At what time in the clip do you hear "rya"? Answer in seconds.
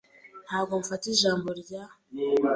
1.61-1.83